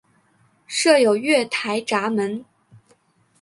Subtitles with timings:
[0.65, 2.43] 设有月台闸门。